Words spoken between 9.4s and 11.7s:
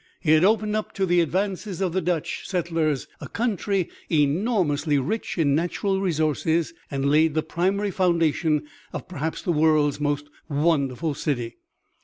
the world's most wonderful city.